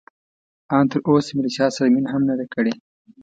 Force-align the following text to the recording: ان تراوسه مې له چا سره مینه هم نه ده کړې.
ان 0.75 0.83
تراوسه 0.91 1.31
مې 1.35 1.41
له 1.45 1.49
چا 1.55 1.65
سره 1.75 1.87
مینه 1.93 2.09
هم 2.13 2.21
نه 2.29 2.35
ده 2.39 2.45
کړې. 2.53 2.73